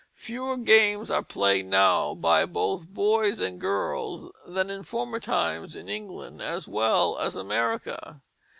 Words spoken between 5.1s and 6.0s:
times, in